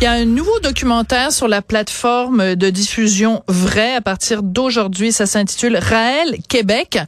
Il 0.00 0.04
y 0.04 0.06
a 0.06 0.12
un 0.12 0.24
nouveau 0.24 0.58
documentaire 0.60 1.30
sur 1.30 1.46
la 1.46 1.60
plateforme 1.60 2.54
de 2.54 2.70
diffusion 2.70 3.42
Vrai 3.48 3.94
à 3.94 4.00
partir 4.00 4.42
d'aujourd'hui. 4.42 5.12
Ça 5.12 5.26
s'intitule 5.26 5.76
Raël 5.76 6.38
Québec. 6.48 6.98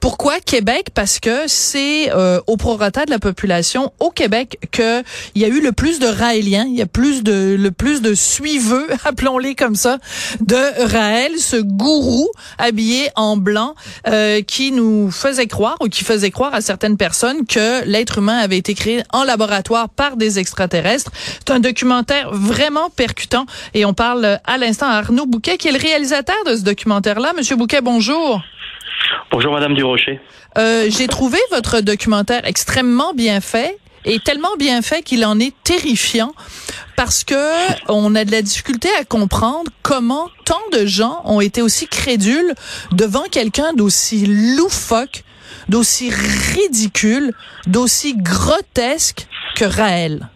Pourquoi 0.00 0.40
Québec? 0.40 0.88
Parce 0.92 1.20
que 1.20 1.46
c'est 1.46 2.10
euh, 2.12 2.40
au 2.48 2.56
prorata 2.56 3.04
de 3.04 3.12
la 3.12 3.20
population 3.20 3.92
au 4.00 4.10
Québec 4.10 4.58
que 4.72 5.04
il 5.36 5.42
y 5.42 5.44
a 5.44 5.48
eu 5.48 5.60
le 5.60 5.70
plus 5.70 6.00
de 6.00 6.08
Raéliens. 6.08 6.66
Il 6.66 6.74
y 6.74 6.82
a 6.82 6.86
plus 6.86 7.22
de 7.22 7.54
le 7.56 7.70
plus 7.70 8.02
de 8.02 8.12
suiveux, 8.12 8.88
appelons-les 9.04 9.54
comme 9.54 9.76
ça, 9.76 9.98
de 10.40 10.90
Raël, 10.90 11.38
ce 11.38 11.58
gourou 11.58 12.28
habillé 12.58 13.08
en 13.14 13.36
blanc 13.36 13.76
euh, 14.08 14.42
qui 14.42 14.72
nous 14.72 15.12
faisait 15.12 15.46
croire 15.46 15.76
ou 15.80 15.86
qui 15.86 16.02
faisait 16.02 16.32
croire 16.32 16.54
à 16.54 16.60
certaines 16.60 16.96
personnes 16.96 17.46
que 17.46 17.84
l'être 17.84 18.18
humain 18.18 18.38
avait 18.38 18.58
été 18.58 18.74
créé 18.74 19.04
en 19.12 19.22
laboratoire 19.22 19.88
par 19.88 20.16
des 20.16 20.40
extraterrestres. 20.40 21.12
C'est 21.38 21.52
un 21.52 21.60
documentaire 21.60 22.31
vraiment 22.32 22.90
percutant. 22.90 23.46
Et 23.74 23.84
on 23.84 23.94
parle 23.94 24.40
à 24.44 24.58
l'instant 24.58 24.86
à 24.86 24.94
Arnaud 24.96 25.26
Bouquet, 25.26 25.58
qui 25.58 25.68
est 25.68 25.72
le 25.72 25.78
réalisateur 25.78 26.36
de 26.46 26.56
ce 26.56 26.62
documentaire-là. 26.62 27.32
Monsieur 27.36 27.56
Bouquet, 27.56 27.80
bonjour. 27.80 28.42
Bonjour, 29.30 29.52
Madame 29.52 29.74
Durocher. 29.74 30.20
Euh, 30.58 30.86
J'ai 30.90 31.06
trouvé 31.06 31.38
votre 31.50 31.80
documentaire 31.80 32.42
extrêmement 32.44 33.14
bien 33.14 33.40
fait 33.40 33.78
et 34.04 34.18
tellement 34.18 34.56
bien 34.58 34.82
fait 34.82 35.02
qu'il 35.02 35.24
en 35.24 35.38
est 35.38 35.54
terrifiant 35.62 36.32
parce 36.96 37.24
que 37.24 37.34
on 37.88 38.14
a 38.14 38.24
de 38.24 38.32
la 38.32 38.42
difficulté 38.42 38.88
à 39.00 39.04
comprendre 39.04 39.70
comment 39.82 40.28
tant 40.44 40.60
de 40.72 40.86
gens 40.86 41.22
ont 41.24 41.40
été 41.40 41.62
aussi 41.62 41.86
crédules 41.86 42.54
devant 42.90 43.22
quelqu'un 43.30 43.72
d'aussi 43.72 44.26
loufoque, 44.56 45.24
d'aussi 45.68 46.10
ridicule, 46.10 47.32
d'aussi 47.66 48.14
grotesque 48.16 49.26
que 49.56 49.64
Raël. 49.64 50.28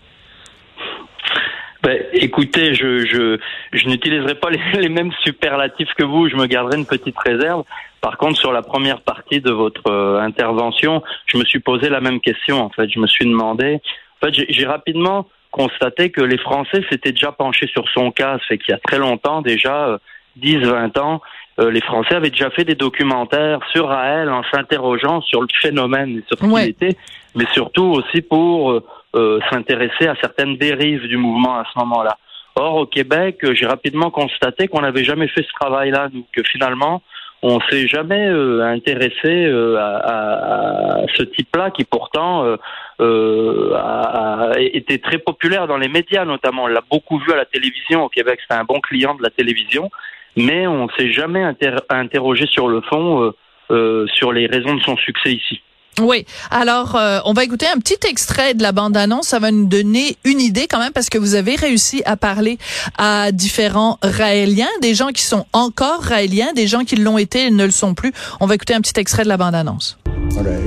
Ben, 1.83 2.03
écoutez, 2.13 2.75
je, 2.75 3.05
je, 3.07 3.39
je 3.73 3.89
n'utiliserai 3.89 4.35
pas 4.35 4.51
les, 4.75 4.81
les, 4.81 4.89
mêmes 4.89 5.13
superlatifs 5.23 5.93
que 5.97 6.05
vous, 6.05 6.29
je 6.29 6.37
me 6.37 6.47
garderai 6.47 6.79
une 6.79 6.87
petite 6.87 7.19
réserve. 7.19 7.65
Par 8.01 8.17
contre, 8.19 8.39
sur 8.39 8.53
la 8.53 8.63
première 8.63 9.01
partie 9.01 9.41
de 9.41 9.51
votre 9.51 9.91
euh, 9.91 10.21
intervention, 10.21 11.03
je 11.27 11.39
me 11.39 11.45
suis 11.45 11.61
posé 11.61 11.89
la 11.89 12.01
même 12.01 12.21
question. 12.21 12.63
En 12.63 12.71
fait, 12.71 12.89
je 12.89 12.99
me 12.99 13.07
suis 13.07 13.27
demandé. 13.27 13.81
En 14.21 14.27
fait, 14.27 14.45
j'ai 14.49 14.67
rapidement 14.67 15.27
constaté 15.51 16.11
que 16.11 16.21
les 16.21 16.39
Français 16.39 16.83
s'étaient 16.91 17.13
déjà 17.13 17.33
penchés 17.33 17.67
sur 17.69 17.89
son 17.91 18.11
cas. 18.11 18.39
Ça 18.39 18.45
fait 18.49 18.59
qu'il 18.59 18.73
y 18.73 18.75
a 18.75 18.79
très 18.79 18.99
longtemps, 18.99 19.43
déjà 19.43 19.89
euh, 19.89 19.99
10, 20.37 20.59
20 20.59 20.99
ans, 20.99 21.23
euh, 21.59 21.71
les 21.71 21.81
Français 21.81 22.15
avaient 22.15 22.31
déjà 22.31 22.51
fait 22.51 22.65
des 22.65 22.75
documentaires 22.75 23.61
sur 23.73 23.89
Raël 23.89 24.29
en 24.29 24.43
s'interrogeant 24.53 25.23
sur 25.23 25.41
le 25.41 25.49
phénomène 25.61 26.19
et 26.19 26.25
sur 26.27 26.39
ce 26.39 26.45
qu'il 26.45 26.69
était, 26.69 26.97
mais 27.35 27.47
surtout 27.53 27.85
aussi 27.85 28.21
pour 28.21 28.83
euh, 29.15 29.39
euh, 29.39 29.41
s'intéresser 29.51 30.09
à 30.09 30.15
certaines 30.21 30.57
dérives 30.57 31.07
du 31.07 31.17
mouvement 31.17 31.59
à 31.59 31.65
ce 31.73 31.79
moment-là. 31.79 32.17
Or, 32.55 32.77
au 32.77 32.87
Québec, 32.87 33.39
j'ai 33.53 33.67
rapidement 33.67 34.11
constaté 34.11 34.67
qu'on 34.69 34.81
n'avait 34.81 35.05
jamais 35.05 35.29
fait 35.29 35.43
ce 35.43 35.53
travail-là, 35.61 36.09
donc 36.09 36.25
que 36.33 36.43
finalement, 36.43 37.03
on 37.43 37.61
s'est 37.71 37.87
jamais 37.87 38.29
euh, 38.29 38.63
intéressé 38.63 39.45
euh, 39.47 39.77
à, 39.79 41.01
à, 41.01 41.07
ce 41.15 41.23
type-là 41.23 41.71
qui 41.71 41.85
pourtant 41.85 42.57
euh, 43.01 43.75
a, 43.75 44.53
a, 44.53 44.59
été 44.59 44.99
très 44.99 45.19
populaire 45.19 45.67
dans 45.67 45.77
les 45.77 45.89
médias 45.89 46.25
notamment. 46.25 46.65
On 46.65 46.67
l'a 46.67 46.83
beaucoup 46.91 47.19
vu 47.19 47.33
à 47.33 47.37
la 47.37 47.45
télévision 47.45 48.05
au 48.05 48.09
Québec, 48.09 48.41
c'est 48.49 48.57
un 48.57 48.65
bon 48.65 48.81
client 48.81 49.15
de 49.15 49.23
la 49.23 49.31
télévision, 49.31 49.91
mais 50.37 50.67
on 50.67 50.89
s'est 50.97 51.13
jamais 51.13 51.43
inter 51.43 51.77
interrogé 51.91 52.47
sur 52.47 52.69
le 52.69 52.81
fond 52.81 53.33
sur 53.69 54.33
les 54.33 54.47
raisons 54.47 54.75
de 54.75 54.81
son 54.81 54.97
succès 54.97 55.33
ici. 55.33 55.61
Oui. 56.01 56.27
Alors, 56.51 56.95
euh, 56.95 57.21
on 57.25 57.33
va 57.33 57.45
écouter 57.45 57.67
un 57.67 57.79
petit 57.79 57.99
extrait 58.07 58.53
de 58.53 58.63
la 58.63 58.73
bande-annonce. 58.73 59.29
Ça 59.29 59.39
va 59.39 59.51
nous 59.51 59.65
donner 59.65 60.17
une 60.25 60.41
idée 60.41 60.67
quand 60.69 60.79
même 60.79 60.93
parce 60.93 61.09
que 61.09 61.17
vous 61.17 61.35
avez 61.35 61.57
réussi 61.57 62.03
à 62.05 62.17
parler 62.17 62.59
à 62.99 63.33
différents 63.33 63.99
Raéliens, 64.03 64.69
des 64.83 64.95
gens 64.95 65.09
qui 65.09 65.23
sont 65.23 65.47
encore 65.53 66.03
Raéliens, 66.03 66.53
des 66.55 66.67
gens 66.67 66.85
qui 66.85 66.97
l'ont 66.97 67.19
été 67.19 67.47
et 67.47 67.51
ne 67.51 67.65
le 67.65 67.71
sont 67.71 67.95
plus. 67.95 68.13
On 68.41 68.47
va 68.47 68.55
écouter 68.55 68.75
un 68.75 68.81
petit 68.81 68.99
extrait 69.01 69.25
de 69.25 69.29
la 69.29 69.39
bande-annonce. 69.39 69.97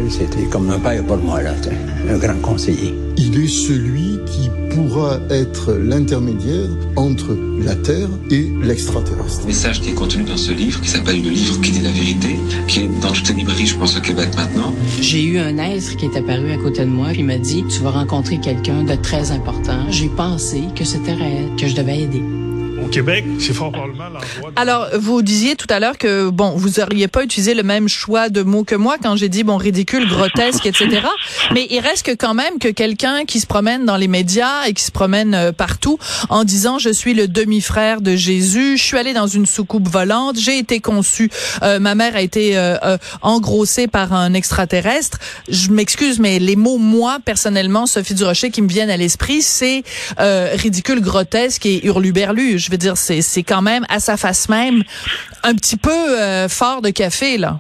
C'était 0.10 0.46
comme 0.46 0.70
un 0.70 0.80
père 0.80 1.04
pour 1.06 1.18
moi, 1.18 1.42
là, 1.42 1.54
un 2.10 2.18
grand 2.18 2.40
conseiller. 2.42 2.94
Il 3.18 3.38
est 3.44 3.48
celui 3.48 4.20
qui 4.26 4.50
pourra 4.72 5.20
être 5.30 5.74
l'intermédiaire 5.74 6.70
entre 6.96 7.38
la 7.62 7.76
Terre 7.76 8.08
et 8.32 8.50
l'extraterrestre. 8.64 9.42
Le 9.42 9.48
message 9.48 9.82
qui 9.82 9.90
est 9.90 9.94
contenu 9.94 10.24
dans 10.24 10.38
ce 10.38 10.52
livre, 10.52 10.82
qui 10.82 10.90
s'appelle 10.90 11.22
Le 11.22 11.30
livre 11.30 11.60
qui 11.62 11.72
dit 11.72 11.82
la 11.82 11.92
vérité, 11.92 12.40
qui 12.68 12.82
est 12.82 13.02
dans 13.02 13.12
toutes 13.12 13.30
les 13.30 13.36
librairies, 13.36 13.68
je 13.68 13.78
pense, 13.78 13.98
au 13.98 14.02
Québec 14.02 14.30
maintenant. 14.36 14.74
J'ai 15.02 15.24
eu 15.24 15.38
un 15.38 15.58
être 15.58 15.96
qui 15.98 16.06
est 16.06 16.18
apparu 16.18 16.52
à 16.52 16.58
côté 16.58 16.82
de 16.82 16.90
moi, 16.90 17.10
puis 17.10 17.20
il 17.20 17.26
m'a 17.26 17.38
dit, 17.38 17.64
tu 17.70 17.82
vas 17.82 17.92
rencontrer 17.92 18.40
quelqu'un 18.40 18.84
de 18.84 18.96
très 18.96 19.32
important. 19.32 19.90
J'ai 19.90 20.10
pensé 20.10 20.64
que 20.76 20.84
c'était 20.84 21.14
réel, 21.14 21.50
que 21.58 21.68
je 21.68 21.76
devais 21.76 22.02
aider. 22.02 22.24
Au 22.84 22.88
Québec, 22.88 23.26
c'est 23.40 23.54
fort. 23.54 23.72
Alors, 24.56 24.88
vous 24.98 25.22
disiez 25.22 25.56
tout 25.56 25.68
à 25.70 25.80
l'heure 25.80 25.98
que, 25.98 26.30
bon, 26.30 26.52
vous 26.56 26.80
auriez 26.80 27.08
pas 27.08 27.24
utilisé 27.24 27.54
le 27.54 27.64
même 27.64 27.88
choix 27.88 28.30
de 28.30 28.42
mots 28.42 28.64
que 28.64 28.76
moi 28.76 28.98
quand 29.02 29.16
j'ai 29.16 29.30
dit, 29.30 29.44
bon, 29.44 29.58
ridicule, 29.58 30.08
grotesque, 30.08 30.66
etc. 30.66 31.02
Mais 31.54 31.68
il 31.70 31.80
reste 31.80 32.06
que 32.06 32.12
quand 32.12 32.34
même 32.34 32.60
que 32.60 32.70
quelqu'un 32.70 33.26
qui 33.26 33.40
se 33.40 33.48
promène 33.48 33.86
dans 33.86 33.98
les 33.98 34.08
médias 34.08 34.66
et 34.68 34.74
qui 34.74 34.84
se 34.84 34.92
promène 34.92 35.34
euh, 35.34 35.52
partout 35.52 35.98
en 36.30 36.44
disant, 36.44 36.80
je 36.80 36.90
suis 36.90 37.14
le 37.14 37.28
demi-frère 37.28 38.02
de 38.02 38.16
Jésus, 38.16 38.78
je 38.78 38.84
suis 38.84 38.98
allé 38.98 39.14
dans 39.14 39.28
une 39.28 39.46
soucoupe 39.46 39.88
volante, 39.88 40.38
j'ai 40.40 40.58
été 40.58 40.80
conçu, 40.80 41.30
euh, 41.64 41.80
ma 41.80 41.96
mère 41.96 42.16
a 42.16 42.22
été 42.22 42.58
euh, 42.58 42.78
euh, 42.84 42.98
engrossée 43.22 43.88
par 43.88 44.14
un 44.14 44.34
extraterrestre. 44.34 45.20
Je 45.50 45.70
m'excuse, 45.72 46.20
mais 46.20 46.40
les 46.40 46.56
mots, 46.56 46.78
moi, 46.78 47.20
personnellement, 47.24 47.86
Sophie 47.86 48.14
Durocher, 48.14 48.52
qui 48.52 48.62
me 48.62 48.68
viennent 48.68 48.90
à 48.90 48.98
l'esprit, 48.98 49.42
c'est 49.42 49.84
ridicule, 50.18 51.02
grotesque 51.02 51.66
et 51.66 51.86
hurluberlu. 51.86 52.58
Je 52.60 52.69
veux 52.70 52.78
dire, 52.78 52.98
c'est, 52.98 53.22
c'est 53.22 53.44
quand 53.44 53.62
même 53.62 53.86
à 53.90 54.00
sa 54.00 54.18
face 54.18 54.50
même 54.50 54.84
un 55.44 55.56
petit 55.56 55.78
peu 55.78 55.90
euh, 55.92 56.48
fort 56.50 56.82
de 56.82 56.90
café, 56.90 57.38
là. 57.38 57.60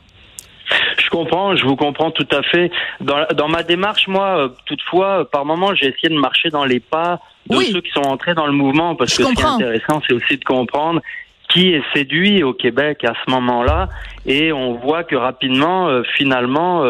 Je 0.99 1.09
comprends, 1.09 1.55
je 1.55 1.65
vous 1.65 1.75
comprends 1.75 2.11
tout 2.11 2.27
à 2.31 2.43
fait. 2.43 2.69
Dans, 3.01 3.25
dans 3.35 3.47
ma 3.47 3.63
démarche, 3.63 4.07
moi, 4.07 4.37
euh, 4.37 4.49
toutefois, 4.65 5.29
par 5.31 5.43
moment, 5.45 5.73
j'ai 5.73 5.87
essayé 5.87 6.09
de 6.09 6.19
marcher 6.19 6.49
dans 6.49 6.63
les 6.65 6.79
pas 6.79 7.19
de 7.49 7.55
Oui. 7.57 7.69
ceux 7.71 7.81
qui 7.81 7.91
sont 7.91 8.03
entrés 8.05 8.35
dans 8.35 8.45
le 8.45 8.51
mouvement, 8.53 8.95
parce 8.95 9.11
Je 9.13 9.17
que 9.17 9.23
comprends. 9.23 9.53
ce 9.53 9.57
qui 9.57 9.63
est 9.63 9.67
intéressant, 9.67 10.01
c'est 10.07 10.13
aussi 10.13 10.37
de 10.37 10.43
comprendre 10.45 11.01
qui 11.49 11.71
est 11.73 11.81
séduit 11.95 12.43
au 12.43 12.53
Québec 12.53 13.03
à 13.03 13.13
ce 13.25 13.31
moment-là, 13.31 13.89
et 14.27 14.53
on 14.53 14.75
voit 14.75 15.03
que 15.03 15.15
rapidement, 15.15 15.87
euh, 15.87 16.03
finalement, 16.15 16.83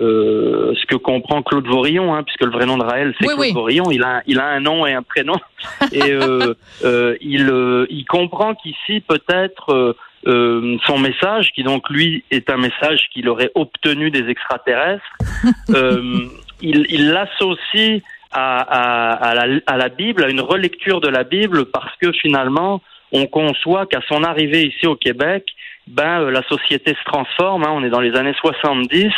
euh, 0.00 0.74
ce 0.74 0.86
que 0.86 0.96
comprend 0.96 1.42
Claude 1.42 1.66
Vorillon, 1.66 2.14
hein, 2.14 2.22
puisque 2.24 2.42
le 2.42 2.50
vrai 2.50 2.66
nom 2.66 2.76
de 2.78 2.84
Raël, 2.84 3.14
c'est 3.18 3.26
Oui, 3.26 3.34
Claude 3.34 3.46
oui. 3.46 3.52
Vorillon, 3.52 3.90
il 3.90 4.02
a, 4.02 4.22
il 4.26 4.40
a 4.40 4.46
un 4.46 4.60
nom 4.60 4.86
et 4.86 4.92
un 4.92 5.02
prénom, 5.02 5.36
et 5.92 6.12
euh, 6.12 6.54
euh, 6.84 7.16
il, 7.20 7.48
euh, 7.48 7.86
il 7.90 8.04
comprend 8.04 8.54
qu'ici, 8.54 9.00
peut-être, 9.00 9.70
euh, 9.70 9.96
euh, 10.26 10.76
son 10.86 10.98
message, 10.98 11.50
qui 11.54 11.62
donc 11.62 11.88
lui 11.90 12.24
est 12.30 12.50
un 12.50 12.56
message 12.56 13.08
qu'il 13.12 13.28
aurait 13.28 13.52
obtenu 13.54 14.10
des 14.10 14.28
extraterrestres, 14.28 15.04
euh, 15.70 16.20
il 16.60 16.86
il 16.88 17.10
l'associe 17.10 18.00
à, 18.32 18.58
à, 18.58 19.12
à, 19.12 19.34
la, 19.34 19.60
à 19.66 19.76
la 19.76 19.88
Bible, 19.88 20.24
à 20.24 20.28
une 20.28 20.40
relecture 20.40 21.00
de 21.00 21.08
la 21.08 21.22
Bible, 21.24 21.66
parce 21.66 21.94
que 22.00 22.10
finalement, 22.12 22.82
on 23.12 23.26
conçoit 23.26 23.86
qu'à 23.86 24.00
son 24.08 24.24
arrivée 24.24 24.66
ici 24.66 24.86
au 24.86 24.96
Québec, 24.96 25.46
ben 25.86 26.22
euh, 26.22 26.30
la 26.30 26.42
société 26.44 26.94
se 26.94 27.04
transforme. 27.04 27.64
hein, 27.64 27.70
on 27.72 27.84
est 27.84 27.90
dans 27.90 28.00
les 28.00 28.14
années 28.16 28.34
70 28.40 29.10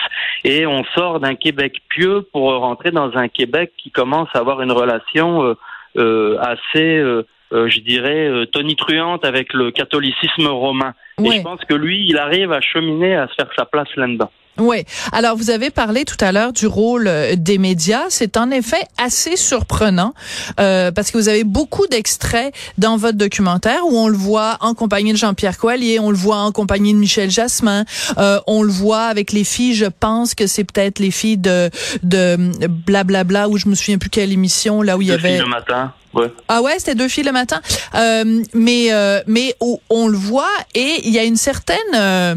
et 0.44 0.66
on 0.66 0.84
sort 0.97 1.21
d'un 1.21 1.34
Québec 1.34 1.82
pieux 1.88 2.27
pour 2.32 2.53
rentrer 2.53 2.91
dans 2.91 3.16
un 3.16 3.28
Québec 3.28 3.72
qui 3.78 3.91
commence 3.91 4.28
à 4.34 4.38
avoir 4.38 4.60
une 4.62 4.72
relation 4.72 5.44
euh, 5.44 5.55
euh, 5.97 6.38
assez, 6.41 6.99
euh, 6.99 7.22
je 7.53 7.81
dirais, 7.81 8.28
euh, 8.28 8.47
tonitruante 8.47 9.25
avec 9.25 9.53
le 9.53 9.71
catholicisme 9.71 10.46
romain. 10.46 10.94
Et 11.23 11.31
je 11.31 11.43
pense 11.43 11.64
que 11.64 11.75
lui, 11.75 12.05
il 12.08 12.19
arrive 12.19 12.52
à 12.52 12.61
cheminer, 12.61 13.17
à 13.17 13.29
se 13.29 13.35
faire 13.35 13.50
sa 13.56 13.64
place 13.64 13.88
là-dedans. 13.96 14.31
Oui. 14.58 14.85
Alors, 15.12 15.37
vous 15.37 15.50
avez 15.50 15.70
parlé 15.70 16.05
tout 16.05 16.17
à 16.20 16.32
l'heure 16.32 16.53
du 16.53 16.67
rôle 16.67 17.08
euh, 17.08 17.35
des 17.37 17.58
médias. 17.58 18.05
C'est 18.08 18.37
en 18.37 18.50
effet 18.50 18.82
assez 18.97 19.37
surprenant 19.37 20.14
euh, 20.61 20.91
parce 20.93 21.11
que 21.11 21.19
vous 21.19 21.29
avez 21.29 21.44
beaucoup 21.44 21.87
d'extraits 21.87 22.55
dans 22.79 22.97
votre 22.97 23.19
documentaire 23.19 23.87
où 23.87 23.97
on 23.97 24.08
le 24.08 24.17
voit 24.17 24.56
en 24.61 24.75
compagnie 24.75 25.12
de 25.12 25.19
Jean-Pierre 25.19 25.58
Coallier, 25.58 26.00
on 26.00 26.11
le 26.11 26.17
voit 26.17 26.38
en 26.38 26.53
compagnie 26.53 26.93
de 26.93 26.99
Michel 26.99 27.31
Jasmin, 27.31 27.85
euh, 28.19 28.41
on 28.47 28.62
le 28.62 28.73
voit 28.73 29.05
avec 29.05 29.32
les 29.32 29.44
filles. 29.44 29.75
Je 29.75 29.87
pense 29.87 30.35
que 30.35 30.47
c'est 30.47 30.64
peut-être 30.64 30.99
les 30.99 31.11
filles 31.11 31.38
de 31.38 31.70
de 32.02 32.37
blablabla 32.69 33.49
où 33.49 33.59
je 33.59 33.69
me 33.69 33.75
souviens 33.75 33.99
plus 33.99 34.11
quelle 34.11 34.32
émission 34.32 34.82
là 34.82 34.97
où 34.97 35.02
il 35.02 35.09
y 35.09 35.12
avait 35.12 35.31
filles 35.31 35.38
le 35.41 35.49
matin. 35.49 35.93
Ouais. 36.14 36.32
ah 36.49 36.62
ouais, 36.62 36.79
c'était 36.79 36.94
deux 36.94 37.09
filles 37.09 37.25
le 37.25 37.32
matin. 37.32 37.61
Euh, 37.94 38.43
mais 38.55 38.88
euh, 38.91 39.20
mais 39.26 39.55
on, 39.61 39.79
on 39.91 40.09
le 40.09 40.17
voit 40.17 40.49
et 40.75 41.00
il 41.05 41.12
y 41.12 41.19
a 41.19 41.25
une 41.25 41.37
certaine 41.37 41.76
euh, 41.94 42.35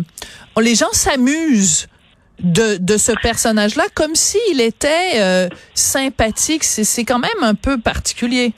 les 0.59 0.75
gens 0.75 0.91
s'amusent 0.91 1.87
de, 2.39 2.77
de 2.79 2.97
ce 2.97 3.11
personnage-là 3.21 3.83
comme 3.95 4.15
s'il 4.15 4.61
était 4.61 5.19
euh, 5.19 5.47
sympathique. 5.73 6.63
C'est 6.63 7.05
quand 7.05 7.19
même 7.19 7.43
un 7.43 7.55
peu 7.55 7.79
particulier. 7.79 8.53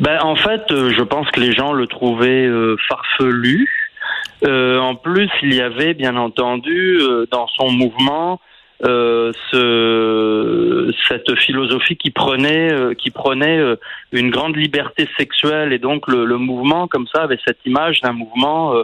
Ben, 0.00 0.18
en 0.22 0.36
fait, 0.36 0.62
euh, 0.70 0.92
je 0.96 1.02
pense 1.02 1.30
que 1.30 1.40
les 1.40 1.52
gens 1.52 1.72
le 1.72 1.86
trouvaient 1.86 2.46
euh, 2.46 2.76
farfelu. 2.88 3.68
En 4.44 4.94
plus, 4.94 5.30
il 5.42 5.54
y 5.54 5.60
avait 5.60 5.94
bien 5.94 6.16
entendu 6.16 7.00
dans 7.32 7.48
son 7.48 7.72
mouvement 7.72 8.40
ce, 8.80 10.92
cette 11.08 11.34
philosophie 11.40 11.96
qui 11.96 12.10
prenait, 12.10 12.94
qui 12.96 13.10
prenait 13.10 13.58
une 14.12 14.30
grande 14.30 14.54
liberté 14.54 15.08
sexuelle 15.18 15.72
et 15.72 15.78
donc 15.78 16.06
le 16.06 16.36
mouvement 16.36 16.86
comme 16.86 17.08
ça 17.12 17.22
avait 17.22 17.40
cette 17.44 17.58
image 17.64 18.02
d'un 18.02 18.12
mouvement 18.12 18.74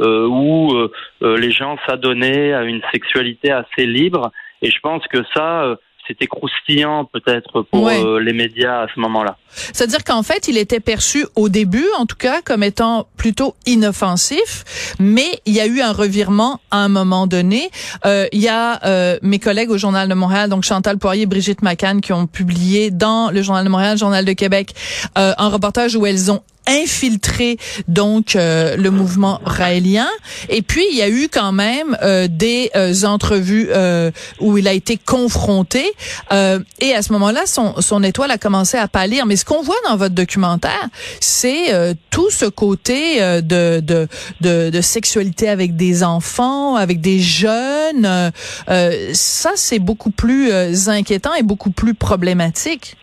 où 0.00 0.72
les 1.20 1.50
gens 1.52 1.76
s'adonnaient 1.86 2.52
à 2.52 2.62
une 2.62 2.80
sexualité 2.92 3.50
assez 3.50 3.86
libre 3.86 4.30
et 4.62 4.70
je 4.70 4.78
pense 4.80 5.02
que 5.08 5.18
ça 5.34 5.76
c'était 6.08 6.26
croustillant 6.26 7.04
peut-être 7.04 7.60
pour 7.70 7.82
Ouais. 7.82 8.02
euh, 8.02 8.18
les 8.18 8.32
médias 8.32 8.84
à 8.84 8.86
ce 8.94 8.98
moment-là. 8.98 9.36
C'est-à-dire 9.50 10.02
qu'en 10.04 10.22
fait, 10.22 10.48
il 10.48 10.56
était 10.56 10.80
perçu 10.80 11.26
au 11.36 11.50
début, 11.50 11.84
en 11.98 12.06
tout 12.06 12.16
cas, 12.16 12.40
comme 12.40 12.62
étant 12.62 13.06
plutôt 13.18 13.54
inoffensif, 13.66 14.94
mais 14.98 15.26
il 15.46 15.54
y 15.54 15.60
a 15.60 15.66
eu 15.66 15.80
un 15.80 15.92
revirement 15.92 16.60
à 16.70 16.78
un 16.78 16.88
moment 16.88 17.26
donné. 17.26 17.68
Euh, 18.06 18.26
il 18.32 18.40
y 18.40 18.48
a 18.48 18.82
euh, 18.86 19.18
mes 19.22 19.38
collègues 19.38 19.70
au 19.70 19.76
Journal 19.78 20.08
de 20.08 20.14
Montréal, 20.14 20.48
donc 20.48 20.64
Chantal 20.64 20.98
Poirier 20.98 21.22
et 21.22 21.26
Brigitte 21.26 21.62
McCann, 21.62 22.00
qui 22.00 22.12
ont 22.12 22.26
publié 22.26 22.90
dans 22.90 23.30
le 23.30 23.42
Journal 23.42 23.64
de 23.64 23.70
Montréal, 23.70 23.92
le 23.92 23.98
Journal 23.98 24.24
de 24.24 24.32
Québec, 24.32 24.74
euh, 25.18 25.32
un 25.36 25.48
reportage 25.48 25.94
où 25.94 26.06
elles 26.06 26.30
ont 26.30 26.40
infiltré 26.68 27.58
donc 27.88 28.36
euh, 28.36 28.76
le 28.76 28.90
mouvement 28.90 29.40
raélien. 29.44 30.08
Et 30.48 30.62
puis 30.62 30.84
il 30.92 30.96
y 30.96 31.02
a 31.02 31.08
eu 31.08 31.28
quand 31.32 31.52
même 31.52 31.96
euh, 32.02 32.28
des 32.30 32.70
euh, 32.76 32.94
entrevues 33.04 33.68
euh, 33.70 34.10
où 34.40 34.58
il 34.58 34.68
a 34.68 34.72
été 34.72 34.96
confronté. 34.96 35.84
Euh, 36.32 36.60
et 36.80 36.94
à 36.94 37.02
ce 37.02 37.12
moment-là 37.14 37.42
son, 37.46 37.80
son 37.80 38.02
étoile 38.02 38.30
a 38.30 38.38
commencé 38.38 38.76
à 38.76 38.88
pâlir. 38.88 39.26
Mais 39.26 39.36
ce 39.36 39.44
qu'on 39.44 39.62
voit 39.62 39.80
dans 39.88 39.96
votre 39.96 40.14
documentaire 40.14 40.88
c'est 41.20 41.72
euh, 41.72 41.94
tout 42.10 42.30
ce 42.30 42.44
côté 42.46 43.20
de, 43.20 43.80
de, 43.80 44.08
de 44.40 44.70
de 44.70 44.80
sexualité 44.80 45.48
avec 45.48 45.76
des 45.76 46.02
enfants 46.02 46.76
avec 46.76 47.00
des 47.00 47.20
jeunes. 47.20 48.32
Ça 49.14 49.52
c'est 49.56 49.78
beaucoup 49.78 50.10
plus 50.10 50.52
inquiétant 50.88 51.34
et 51.34 51.42
beaucoup 51.42 51.70
plus 51.70 51.94
problématique 51.94 52.96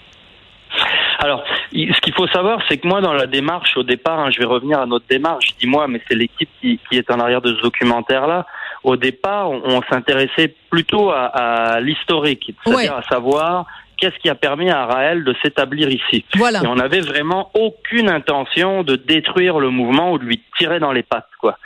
Alors, 1.26 1.44
ce 1.74 2.02
qu'il 2.02 2.14
faut 2.14 2.28
savoir, 2.28 2.60
c'est 2.70 2.78
que 2.78 2.88
moi, 2.88 3.02
dans 3.02 3.14
la 3.14 3.26
démarche, 3.26 3.76
au 3.78 3.84
départ, 3.84 4.20
hein, 4.20 4.30
je 4.32 4.38
vais 4.40 4.46
revenir 4.46 4.80
à 4.80 4.86
notre 4.86 5.06
démarche, 5.08 5.48
je 5.48 5.60
dis 5.60 5.68
moi, 5.68 5.88
mais 5.88 6.00
c'est 6.08 6.16
l'équipe 6.16 6.50
qui, 6.62 6.80
qui 6.90 6.98
est 6.98 7.10
en 7.10 7.20
arrière 7.20 7.42
de 7.42 7.56
ce 7.56 7.62
documentaire-là. 7.64 8.46
Au 8.84 8.96
départ, 8.96 9.50
on, 9.50 9.62
on 9.66 9.82
s'intéressait 9.90 10.54
plutôt 10.70 11.10
à, 11.10 11.26
à 11.26 11.80
l'historique, 11.80 12.54
c'est-à-dire 12.64 12.92
Ouais. 12.94 12.98
à 12.98 13.02
savoir 13.10 13.66
qu'est-ce 13.98 14.18
qui 14.20 14.30
a 14.30 14.36
permis 14.36 14.70
à 14.70 14.86
Raël 14.86 15.24
de 15.24 15.34
s'établir 15.42 15.90
ici. 15.90 16.24
voilà 16.36 16.62
Et 16.64 16.68
on 16.68 16.76
n'avait 16.76 17.00
vraiment 17.00 17.50
aucune 17.56 18.10
intention 18.10 18.84
de 18.84 18.96
détruire 18.96 19.58
le 19.60 19.70
mouvement 19.70 20.12
ou 20.12 20.18
de 20.20 20.26
lui 20.26 20.42
tirer 20.58 20.80
dans 20.80 20.92
les 20.92 21.04
pattes, 21.04 21.30
quoi. 21.40 21.58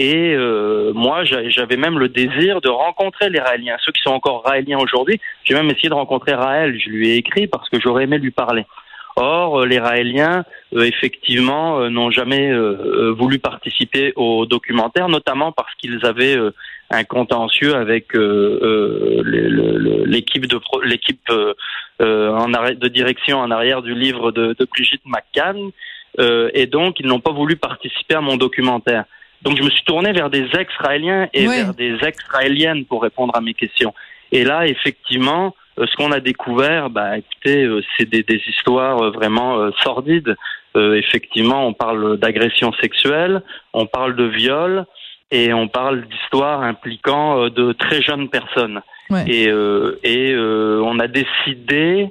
Et 0.00 0.32
euh, 0.36 0.92
moi, 0.94 1.24
j'a- 1.24 1.48
j'avais 1.48 1.76
même 1.76 1.98
le 1.98 2.08
désir 2.08 2.60
de 2.60 2.68
rencontrer 2.68 3.30
les 3.30 3.40
Raéliens, 3.40 3.74
ceux 3.84 3.90
qui 3.90 4.00
sont 4.00 4.12
encore 4.12 4.44
Raéliens 4.44 4.78
aujourd'hui. 4.78 5.18
J'ai 5.42 5.54
même 5.54 5.68
essayé 5.70 5.88
de 5.88 5.94
rencontrer 5.94 6.34
Raël. 6.34 6.78
Je 6.78 6.88
lui 6.88 7.08
ai 7.08 7.16
écrit 7.16 7.48
parce 7.48 7.68
que 7.68 7.80
j'aurais 7.80 8.04
aimé 8.04 8.18
lui 8.18 8.30
parler. 8.30 8.64
Or, 9.20 9.60
euh, 9.60 9.66
les 9.66 9.80
Raéliens, 9.80 10.44
euh, 10.76 10.82
effectivement, 10.82 11.80
euh, 11.80 11.88
n'ont 11.90 12.12
jamais 12.12 12.52
voulu 13.10 13.40
participer 13.40 14.12
au 14.14 14.46
documentaire, 14.46 15.08
notamment 15.08 15.50
parce 15.52 15.74
qu'ils 15.74 16.06
avaient 16.06 16.36
un 16.90 17.04
contentieux 17.04 17.74
avec 17.74 18.14
l'équipe 20.04 20.46
de 20.46 20.58
l'équipe 20.84 21.20
de 22.00 22.88
direction 22.88 23.38
en 23.38 23.50
arrière 23.50 23.82
du 23.82 23.94
livre 23.94 24.30
de, 24.30 24.54
de 24.58 24.64
Brigitte 24.64 25.02
McCann, 25.04 25.70
et 26.54 26.66
donc 26.66 27.00
ils 27.00 27.06
n'ont 27.06 27.20
pas 27.20 27.32
voulu 27.32 27.56
participer 27.56 28.14
à 28.14 28.20
mon 28.20 28.36
documentaire. 28.36 29.04
Donc 29.42 29.56
je 29.56 29.62
me 29.62 29.70
suis 29.70 29.84
tourné 29.84 30.12
vers 30.12 30.30
des 30.30 30.48
ex-raéliens 30.56 31.28
et 31.32 31.46
vers 31.46 31.74
des 31.74 31.96
ex-raéliennes 32.02 32.84
pour 32.84 33.02
répondre 33.02 33.34
à 33.36 33.40
mes 33.40 33.54
questions. 33.54 33.92
Et 34.32 34.44
là, 34.44 34.66
effectivement, 34.66 35.54
ce 35.86 35.96
qu'on 35.96 36.12
a 36.12 36.20
découvert, 36.20 36.90
bah, 36.90 37.18
écoutez, 37.18 37.64
euh, 37.64 37.82
c'est 37.96 38.08
des, 38.08 38.22
des 38.22 38.42
histoires 38.48 39.00
euh, 39.02 39.10
vraiment 39.10 39.58
euh, 39.58 39.70
sordides. 39.82 40.36
Euh, 40.76 40.94
effectivement, 40.94 41.66
on 41.66 41.72
parle 41.72 42.18
d'agression 42.18 42.72
sexuelle, 42.80 43.42
on 43.72 43.86
parle 43.86 44.16
de 44.16 44.24
viol, 44.24 44.84
et 45.30 45.52
on 45.52 45.68
parle 45.68 46.06
d'histoires 46.08 46.62
impliquant 46.62 47.42
euh, 47.44 47.50
de 47.50 47.72
très 47.72 48.00
jeunes 48.02 48.28
personnes. 48.28 48.80
Ouais. 49.10 49.24
Et, 49.26 49.48
euh, 49.50 49.98
et 50.02 50.32
euh, 50.32 50.80
on 50.84 50.98
a 50.98 51.06
décidé 51.08 52.08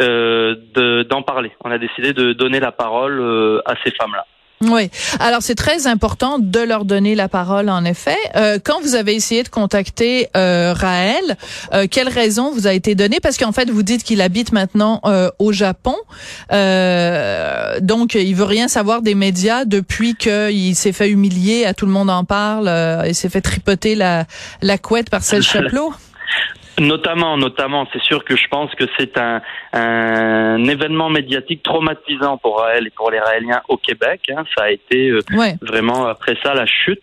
euh, 0.00 0.56
de- 0.74 1.02
d'en 1.04 1.22
parler. 1.22 1.52
On 1.64 1.70
a 1.70 1.78
décidé 1.78 2.12
de 2.12 2.32
donner 2.32 2.60
la 2.60 2.72
parole 2.72 3.20
euh, 3.20 3.60
à 3.66 3.74
ces 3.84 3.90
femmes-là. 3.92 4.26
Oui. 4.66 4.90
Alors 5.20 5.42
c'est 5.42 5.54
très 5.54 5.86
important 5.86 6.38
de 6.38 6.60
leur 6.60 6.84
donner 6.84 7.14
la 7.14 7.28
parole 7.28 7.68
en 7.68 7.84
effet. 7.84 8.16
Euh, 8.36 8.58
quand 8.62 8.80
vous 8.80 8.94
avez 8.94 9.14
essayé 9.14 9.42
de 9.42 9.48
contacter 9.48 10.28
euh, 10.36 10.72
Raël, 10.74 11.36
euh, 11.72 11.86
quelle 11.90 12.08
raison 12.08 12.52
vous 12.52 12.66
a 12.66 12.72
été 12.72 12.94
donnée? 12.94 13.20
Parce 13.20 13.36
qu'en 13.36 13.52
fait 13.52 13.70
vous 13.70 13.82
dites 13.82 14.02
qu'il 14.04 14.20
habite 14.20 14.52
maintenant 14.52 15.00
euh, 15.04 15.30
au 15.38 15.52
Japon, 15.52 15.96
euh, 16.52 17.78
donc 17.80 18.14
il 18.14 18.34
veut 18.34 18.44
rien 18.44 18.68
savoir 18.68 19.02
des 19.02 19.14
médias 19.14 19.64
depuis 19.64 20.14
qu'il 20.14 20.76
s'est 20.76 20.92
fait 20.92 21.10
humilier, 21.10 21.64
à 21.64 21.74
tout 21.74 21.86
le 21.86 21.92
monde 21.92 22.10
en 22.10 22.24
parle, 22.24 22.68
euh, 22.68 23.02
et 23.02 23.14
s'est 23.14 23.28
fait 23.28 23.40
tripoter 23.40 23.94
la 23.94 24.24
la 24.62 24.78
couette 24.78 25.10
par 25.10 25.22
Celle 25.22 25.42
Chaplot. 25.54 25.92
Notamment, 26.78 27.36
notamment, 27.36 27.86
c'est 27.92 28.02
sûr 28.02 28.24
que 28.24 28.36
je 28.36 28.48
pense 28.48 28.74
que 28.74 28.84
c'est 28.98 29.16
un, 29.18 29.40
un 29.72 30.64
événement 30.64 31.08
médiatique 31.08 31.62
traumatisant 31.62 32.36
pour 32.38 32.58
Raël 32.60 32.86
et 32.86 32.90
pour 32.90 33.10
les 33.10 33.20
Raéliens 33.20 33.62
au 33.68 33.76
Québec. 33.76 34.22
hein. 34.36 34.44
Ça 34.56 34.64
a 34.64 34.70
été 34.70 35.08
euh, 35.10 35.20
Ouais. 35.32 35.54
vraiment 35.62 36.06
après 36.06 36.36
ça 36.42 36.52
la 36.54 36.66
chute. 36.66 37.02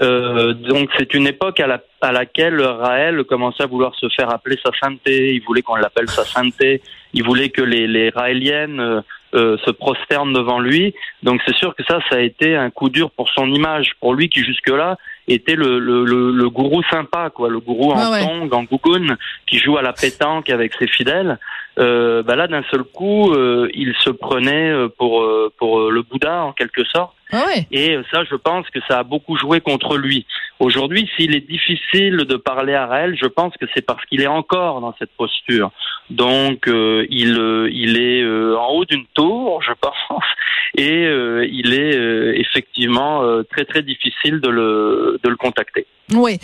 Euh, 0.00 0.54
donc 0.54 0.88
c'est 0.96 1.12
une 1.12 1.26
époque 1.26 1.60
à, 1.60 1.66
la, 1.66 1.80
à 2.00 2.12
laquelle 2.12 2.60
Raël 2.62 3.22
commençait 3.24 3.64
à 3.64 3.66
vouloir 3.66 3.94
se 3.96 4.08
faire 4.10 4.32
appeler 4.32 4.58
sa 4.64 4.70
sainteté. 4.80 5.34
Il 5.34 5.42
voulait 5.42 5.62
qu'on 5.62 5.74
l'appelle 5.76 6.08
sa 6.08 6.24
sainteté. 6.24 6.80
Il 7.12 7.24
voulait 7.24 7.50
que 7.50 7.62
les, 7.62 7.86
les 7.86 8.08
Raéliennes 8.10 8.80
euh, 8.80 9.00
euh, 9.34 9.58
se 9.64 9.70
prosternent 9.70 10.32
devant 10.32 10.58
lui. 10.60 10.94
Donc 11.22 11.40
c'est 11.46 11.54
sûr 11.54 11.74
que 11.74 11.82
ça, 11.84 11.98
ça 12.08 12.16
a 12.16 12.20
été 12.20 12.56
un 12.56 12.70
coup 12.70 12.88
dur 12.88 13.10
pour 13.10 13.28
son 13.30 13.48
image, 13.52 13.90
pour 14.00 14.14
lui 14.14 14.28
qui 14.28 14.42
jusque-là 14.42 14.96
était 15.34 15.54
le, 15.56 15.78
le, 15.78 16.04
le, 16.04 16.30
le 16.32 16.50
gourou 16.50 16.82
sympa, 16.90 17.30
quoi, 17.30 17.48
le 17.48 17.60
gourou 17.60 17.92
en 17.92 18.10
Ouais, 18.12 18.22
ouais. 18.24 18.52
en 18.52 18.62
gougoune, 18.64 19.16
qui 19.46 19.58
joue 19.58 19.76
à 19.76 19.82
la 19.82 19.92
pétanque 19.92 20.50
avec 20.50 20.74
ses 20.78 20.86
fidèles. 20.88 21.38
Euh, 21.78 22.22
bah 22.22 22.36
là, 22.36 22.46
d'un 22.46 22.62
seul 22.70 22.82
coup, 22.84 23.32
euh, 23.32 23.68
il 23.74 23.94
se 24.04 24.10
prenait 24.10 24.70
euh, 24.70 24.88
pour 24.88 25.22
euh, 25.22 25.52
pour 25.58 25.80
euh, 25.80 25.90
le 25.90 26.02
Bouddha 26.02 26.42
en 26.44 26.52
quelque 26.52 26.84
sorte. 26.84 27.14
Ah 27.32 27.44
ouais. 27.46 27.66
Et 27.70 27.96
ça, 28.12 28.24
je 28.24 28.34
pense 28.34 28.68
que 28.70 28.80
ça 28.88 29.00
a 29.00 29.02
beaucoup 29.02 29.36
joué 29.36 29.60
contre 29.60 29.96
lui. 29.96 30.26
Aujourd'hui, 30.58 31.08
s'il 31.16 31.34
est 31.34 31.48
difficile 31.48 32.16
de 32.16 32.36
parler 32.36 32.74
à 32.74 32.86
Raël, 32.86 33.16
je 33.20 33.26
pense 33.26 33.54
que 33.56 33.66
c'est 33.74 33.84
parce 33.84 34.04
qu'il 34.06 34.20
est 34.20 34.26
encore 34.26 34.80
dans 34.80 34.94
cette 34.98 35.12
posture. 35.16 35.70
Donc, 36.10 36.68
euh, 36.68 37.06
il, 37.08 37.38
euh, 37.38 37.68
il 37.72 38.00
est 38.00 38.22
euh, 38.22 38.58
en 38.58 38.68
haut 38.72 38.84
d'une 38.84 39.06
tour, 39.14 39.62
je 39.62 39.72
pense, 39.80 40.24
et 40.76 41.04
il 41.50 41.74
est 41.74 42.40
effectivement 42.40 43.22
très 43.50 43.64
très 43.64 43.82
difficile 43.82 44.40
de 44.40 44.48
le, 44.48 45.20
de 45.22 45.28
le 45.28 45.36
contacter. 45.36 45.86
Oui. 46.12 46.38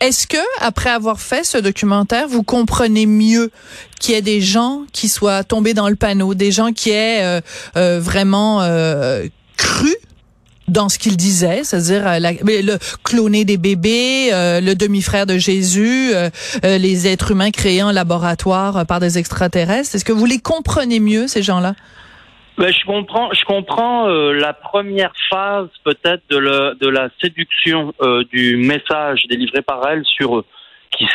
Est-ce 0.00 0.28
que, 0.28 0.38
après 0.60 0.90
avoir 0.90 1.20
fait 1.20 1.44
ce 1.44 1.58
documentaire, 1.58 2.28
vous 2.28 2.44
comprenez 2.44 3.04
mieux 3.06 3.50
qu'il 3.98 4.14
y 4.14 4.18
ait 4.18 4.22
des 4.22 4.40
gens 4.40 4.84
qui 4.92 5.08
soient 5.08 5.42
tombés 5.42 5.74
dans 5.74 5.88
le 5.88 5.96
panneau, 5.96 6.34
des 6.34 6.52
gens 6.52 6.72
qui 6.72 6.90
aient 6.90 7.24
euh, 7.24 7.40
euh, 7.76 7.98
vraiment 7.98 8.62
euh, 8.62 9.24
cru 9.58 9.94
dans 10.68 10.88
ce 10.88 10.98
qu'il 10.98 11.16
disait, 11.16 11.64
c'est-à-dire 11.64 12.06
euh, 12.06 12.18
le 12.20 12.78
cloner 13.02 13.44
des 13.44 13.56
bébés, 13.56 14.30
euh, 14.32 14.60
le 14.60 14.74
demi-frère 14.74 15.26
de 15.26 15.38
Jésus, 15.38 16.10
euh, 16.14 16.28
les 16.62 17.06
êtres 17.06 17.32
humains 17.32 17.50
créés 17.50 17.82
en 17.82 17.90
laboratoire 17.90 18.86
par 18.86 19.00
des 19.00 19.18
extraterrestres. 19.18 19.94
Est-ce 19.94 20.04
que 20.04 20.12
vous 20.12 20.26
les 20.26 20.40
comprenez 20.40 21.00
mieux, 21.00 21.26
ces 21.26 21.42
gens-là? 21.42 21.74
Ben, 22.58 22.72
je 22.72 22.84
comprends, 22.84 23.30
je 23.32 23.44
comprends 23.44 24.08
la 24.08 24.52
première 24.52 25.12
phase 25.30 25.68
peut-être 25.84 26.22
de, 26.28 26.38
la- 26.38 27.08
séduction 27.22 27.94
du 28.32 28.56
message 28.56 29.20
délivré 29.30 29.62
par 29.62 29.88
elle 29.88 30.04
sur 30.04 30.44
qui, 30.90 31.06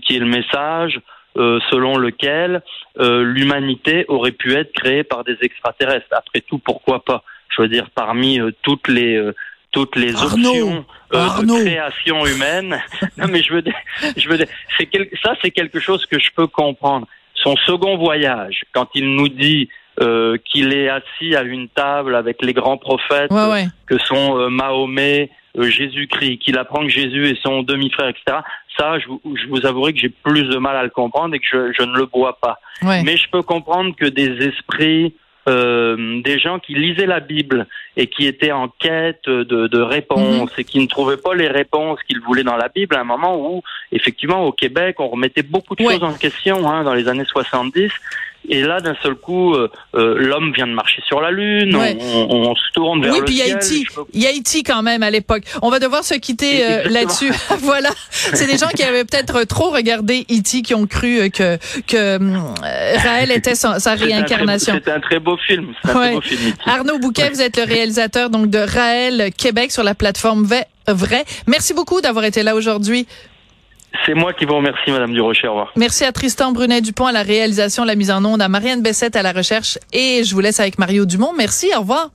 qui, 0.00 0.16
est 0.16 0.18
le 0.18 0.26
message 0.26 1.00
selon 1.36 1.96
lequel 1.96 2.60
l'humanité 2.98 4.04
aurait 4.08 4.32
pu 4.32 4.54
être 4.54 4.72
créée 4.72 5.04
par 5.04 5.22
des 5.22 5.36
extraterrestres. 5.42 6.08
Après 6.10 6.40
tout, 6.40 6.58
pourquoi 6.58 7.04
pas? 7.04 7.22
Je 7.56 7.62
veux 7.62 7.68
dire, 7.68 7.88
parmi 7.94 8.40
euh, 8.40 8.50
toutes 8.62 8.88
les 8.88 9.16
euh, 9.16 9.34
toutes 9.72 9.94
les 9.96 10.16
Arnaud, 10.16 10.48
options 10.50 10.84
euh, 11.14 11.42
de 11.42 11.64
création 11.64 12.26
humaine. 12.26 12.80
non, 13.18 13.26
mais 13.28 13.42
je 13.42 13.52
veux 13.52 13.62
dire, 13.62 13.74
je 14.16 14.28
veux 14.28 14.36
dire, 14.36 14.48
c'est 14.76 14.86
quel- 14.86 15.08
ça, 15.22 15.34
c'est 15.42 15.50
quelque 15.52 15.78
chose 15.78 16.04
que 16.06 16.18
je 16.18 16.28
peux 16.34 16.46
comprendre. 16.48 17.06
Son 17.34 17.56
second 17.66 17.96
voyage, 17.96 18.62
quand 18.72 18.88
il 18.94 19.14
nous 19.14 19.28
dit 19.28 19.68
euh, 20.00 20.36
qu'il 20.44 20.72
est 20.74 20.88
assis 20.88 21.34
à 21.36 21.42
une 21.42 21.68
table 21.68 22.14
avec 22.16 22.42
les 22.42 22.52
grands 22.52 22.76
prophètes 22.78 23.30
Ouais, 23.30 23.46
ouais. 23.50 23.66
que 23.86 23.96
sont 23.98 24.38
euh, 24.38 24.48
Mahomet, 24.48 25.30
euh, 25.58 25.64
Jésus-Christ, 25.70 26.38
qu'il 26.38 26.58
apprend 26.58 26.82
que 26.82 26.88
Jésus 26.90 27.28
est 27.28 27.40
son 27.42 27.62
demi-frère, 27.62 28.08
etc. 28.08 28.38
Ça, 28.78 28.98
je 28.98 29.06
vous, 29.08 29.20
je 29.36 29.46
vous 29.48 29.66
avouerai 29.66 29.92
que 29.92 29.98
j'ai 30.00 30.08
plus 30.08 30.44
de 30.44 30.56
mal 30.58 30.76
à 30.76 30.82
le 30.82 30.90
comprendre 30.90 31.34
et 31.34 31.38
que 31.38 31.46
je, 31.50 31.72
je 31.78 31.82
ne 31.84 31.96
le 31.96 32.06
vois 32.12 32.38
pas. 32.40 32.58
ouais. 32.82 33.02
Mais 33.04 33.16
je 33.16 33.28
peux 33.30 33.42
comprendre 33.42 33.94
que 33.96 34.06
des 34.06 34.30
esprits 34.48 35.14
euh, 35.48 36.20
des 36.22 36.38
gens 36.38 36.58
qui 36.58 36.74
lisaient 36.74 37.06
la 37.06 37.20
Bible 37.20 37.66
et 37.96 38.06
qui 38.08 38.26
étaient 38.26 38.52
en 38.52 38.68
quête 38.68 39.24
de, 39.26 39.42
de 39.66 39.80
réponses 39.80 40.50
et 40.58 40.64
qui 40.64 40.78
ne 40.80 40.86
trouvaient 40.86 41.16
pas 41.16 41.34
les 41.34 41.48
réponses 41.48 41.98
qu'ils 42.06 42.20
voulaient 42.20 42.44
dans 42.44 42.56
la 42.56 42.68
Bible 42.68 42.94
à 42.96 43.00
un 43.00 43.04
moment 43.04 43.36
où, 43.38 43.62
effectivement, 43.90 44.44
au 44.46 44.52
Québec, 44.52 44.96
on 44.98 45.08
remettait 45.08 45.42
beaucoup 45.42 45.74
de 45.74 45.82
Ouais. 45.84 45.94
choses 45.94 46.04
en 46.04 46.12
question 46.14 46.68
hein, 46.68 46.84
dans 46.84 46.94
les 46.94 47.08
années 47.08 47.24
70. 47.24 47.90
Et 48.48 48.62
là, 48.62 48.80
d'un 48.80 48.96
seul 49.02 49.14
coup, 49.14 49.54
euh, 49.54 49.68
euh, 49.94 50.14
l'homme 50.18 50.52
vient 50.52 50.66
de 50.66 50.72
marcher 50.72 51.02
sur 51.06 51.20
la 51.20 51.30
Lune, 51.30 51.76
Ouais. 51.76 51.96
on, 52.00 52.26
on- 52.30 52.50
on 52.50 52.54
se 52.54 52.62
tourne 52.74 53.02
vers 53.02 53.12
Oui, 53.12 53.18
le 53.20 53.24
puis 53.24 53.36
ciel. 53.36 53.58
Je 53.60 53.94
peux- 53.94 54.02
Il 54.12 54.22
y 54.22 54.26
a 54.26 54.30
Haïti 54.30 54.62
quand 54.62 54.82
même 54.82 55.02
à 55.02 55.10
l'époque. 55.10 55.42
On 55.62 55.70
va 55.70 55.78
devoir 55.78 56.04
se 56.04 56.14
quitter 56.14 56.64
euh, 56.64 56.84
là-dessus. 56.88 57.30
voilà. 57.60 57.90
C'est 58.10 58.46
des 58.46 58.56
gens 58.58 58.68
qui 58.74 58.82
avaient 58.82 59.04
peut-être 59.04 59.44
trop 59.44 59.70
regardé 59.70 60.24
Haïti 60.30 60.62
qui 60.62 60.74
ont 60.74 60.86
cru 60.86 61.20
euh, 61.20 61.28
que 61.28 61.58
que 61.86 61.96
euh, 61.96 62.18
Raël 63.04 63.30
était 63.30 63.54
sa, 63.54 63.78
réincarnation. 63.94 64.80
C'est 64.84 64.90
un 64.90 65.00
très 65.00 65.18
beau 65.20 65.36
film. 65.46 65.72
Un 65.84 65.94
Ouais. 65.94 66.06
très 66.06 66.14
beau 66.14 66.20
film. 66.22 66.52
Arnaud 66.66 66.98
Bouquet, 66.98 67.30
vous 67.30 67.42
êtes 67.42 67.56
le 67.58 67.64
réalisateur 67.64 68.30
donc 68.30 68.48
de 68.50 68.58
Raël 68.58 69.30
Québec 69.36 69.70
sur 69.70 69.82
la 69.84 69.94
plateforme 69.94 70.48
Vrai. 70.88 71.24
Merci 71.46 71.72
beaucoup 71.74 72.00
d'avoir 72.00 72.24
été 72.24 72.42
là 72.42 72.56
aujourd'hui. 72.56 73.06
C'est 74.06 74.14
moi 74.14 74.32
qui 74.32 74.44
vous 74.44 74.56
remercie, 74.56 74.90
Madame 74.90 75.12
Durocher. 75.12 75.48
Au 75.48 75.52
revoir. 75.52 75.72
Merci 75.76 76.04
à 76.04 76.12
Tristan 76.12 76.52
Brunet-Dupont 76.52 77.06
à 77.06 77.12
la 77.12 77.22
réalisation, 77.22 77.84
la 77.84 77.96
mise 77.96 78.10
en 78.10 78.24
onde, 78.24 78.40
à 78.40 78.48
Marianne 78.48 78.82
Bessette 78.82 79.16
à 79.16 79.22
la 79.22 79.32
recherche 79.32 79.78
et 79.92 80.22
je 80.24 80.34
vous 80.34 80.40
laisse 80.40 80.60
avec 80.60 80.78
Mario 80.78 81.06
Dumont. 81.06 81.32
Merci, 81.36 81.70
au 81.76 81.80
revoir. 81.80 82.10